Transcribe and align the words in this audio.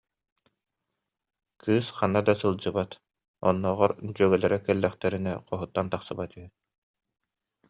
Кыыс 1.61 1.87
ханна 1.97 2.21
да 2.27 2.33
сылдьыбат, 2.39 2.91
оннооҕор 3.47 3.91
дьүөгэлэрэ 4.15 4.59
кэллэхтэринэ 4.65 5.33
хоһуттан 5.47 5.87
тахсыбат 5.91 6.31
үһү 6.37 6.47